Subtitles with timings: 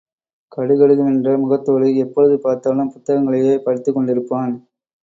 [0.51, 4.53] கடுகடுவென்ற முகத்தோடு எப்பொழுது பார்த்தாலும் புத்தகங்களையே படித்துக் கொண்டிருப்பான்.